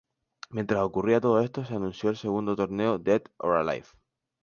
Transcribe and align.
Mientras 0.49 0.81
ocurría 0.81 1.21
todo 1.21 1.41
esto, 1.41 1.63
se 1.63 1.75
anunció 1.75 2.09
el 2.09 2.17
segundo 2.17 2.55
torneo 2.55 2.97
Dead 2.97 3.21
or 3.37 3.53
Alive. 3.57 3.89